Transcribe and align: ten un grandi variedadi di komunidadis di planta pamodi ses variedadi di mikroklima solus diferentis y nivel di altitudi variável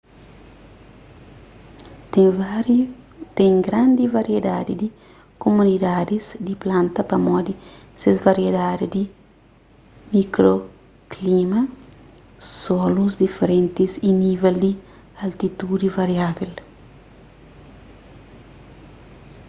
ten 3.35 3.51
un 3.53 3.57
grandi 3.67 4.03
variedadi 4.17 4.73
di 4.81 4.87
komunidadis 5.43 6.25
di 6.45 6.53
planta 6.63 7.01
pamodi 7.11 7.53
ses 8.01 8.17
variedadi 8.27 8.85
di 8.95 9.03
mikroklima 10.13 11.61
solus 12.63 13.13
diferentis 13.23 13.91
y 14.09 14.09
nivel 14.23 14.55
di 14.63 14.71
altitudi 15.25 15.87
variável 15.99 16.51